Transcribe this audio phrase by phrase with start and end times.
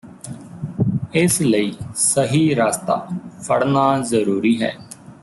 [1.13, 2.95] ਇਸ ਲਈ ਸਹੀ ਰਸਤਾ
[3.41, 4.73] ਫੜਨਾ ਜ਼ਰੂਰੀ ਹੈ